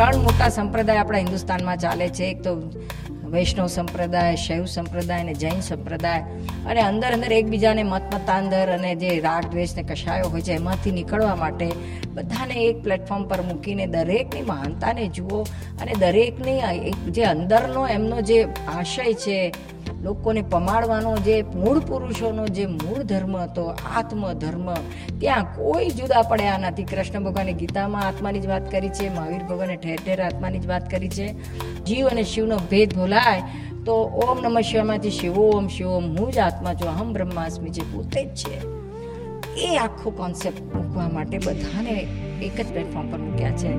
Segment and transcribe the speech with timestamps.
[0.00, 2.28] ત્રણ મોટા સંપ્રદાય આપણા હિન્દુસ્તાનમાં ચાલે છે.
[2.32, 2.52] એક તો
[3.32, 6.22] વૈષ્ણવ સંપ્રદાય, શૈવ સંપ્રદાય અને જૈન સંપ્રદાય
[6.70, 10.94] અને અંદર અંદર એકબીજાને મત મતાંતર અને જે રાગ, દ્વેષ ને કશાયો હોય છે એમાંથી
[10.98, 11.66] નીકળવા માટે
[12.16, 15.42] બધાને એક પ્લેટફોર્મ પર મૂકીને દરેકની મહાનતાને જુઓ
[15.82, 16.58] અને દરેકની
[17.16, 18.38] જે અંદરનો એમનો જે
[18.76, 19.38] આશય છે,
[20.04, 23.64] લોકોને પમાડવાનો જે મૂળ પુરુષોનો જે મૂળ ધર્મ હતો
[23.98, 24.68] આત્મ ધર્મ
[25.20, 26.86] ત્યાં કોઈ જુદા પડ્યા નથી.
[26.92, 30.90] કૃષ્ણ ભગવાને ગીતામાં આત્માની જ વાત કરી છે, મહાવીર ભગવાને ઠેર ઠેર આત્માની જ વાત
[30.92, 31.26] કરી છે.
[31.90, 33.42] જીવ અને શિવનો ભેદ ભોલાય,
[33.86, 37.82] તો ઓમ નમઃ શિવામાંથી શિવ, ઓમ શિવ, ઓમ હું જ આત્મા છું, અહમ બ્રહ્માસ્મી જે
[37.92, 38.56] પોતે જ છે.
[39.56, 42.06] એ આખો કોન્સેપ્ટ મૂકવા માટે બધાને
[42.42, 43.70] એક જ પ્લેટફોર્મ પર મૂક્યા છે.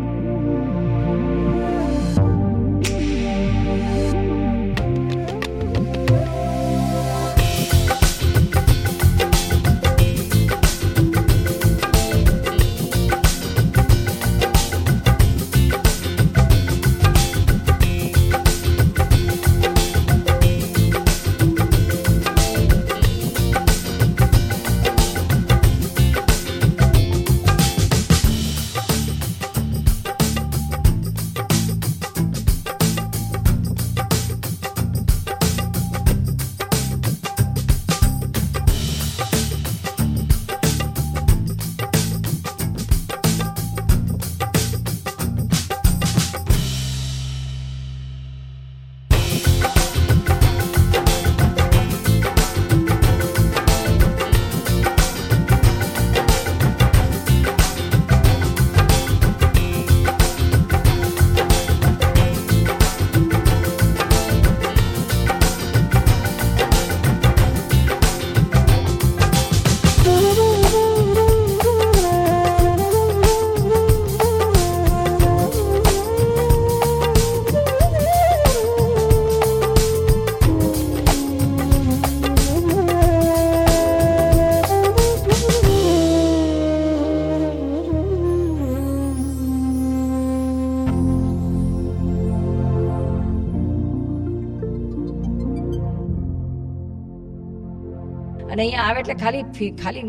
[98.52, 99.42] અને અહીંયા આવે એટલે ખાલી
[99.84, 100.04] ખાલી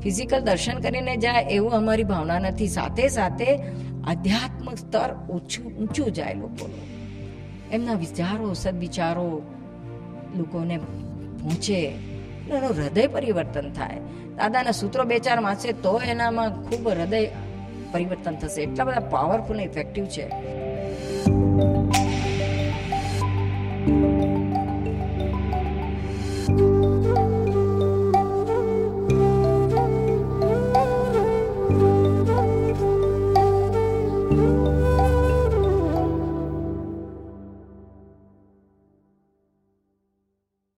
[0.00, 2.68] ફિઝિકલ દર્શન કરીને જાય એવું અમારી ભાવના નથી.
[2.68, 3.58] સાથે સાથે
[4.04, 6.84] આધ્યાત્મ સ્તર ઓછું ઊંચું જાય લોકોનું.
[7.72, 9.42] એમના વિચારો, સદવિચારો
[10.36, 10.76] લોકોને
[11.42, 11.80] પહોંચે.
[12.50, 13.96] એનું હૃદય પરિવર્તન થાય.
[14.36, 17.28] દાદાના સૂત્રો બે ચાર વાંચે તો એનામાં ખૂબ હૃદય
[17.92, 18.62] પરિવર્તન થશે.
[18.62, 20.26] એટલા બધા પાવરફુલ ઇફેક્ટિવ છે.